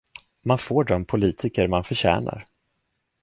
Man 0.41 0.57
får 0.57 0.83
de 0.83 1.05
politiker 1.05 1.67
man 1.67 1.83
förtjänar. 1.83 2.45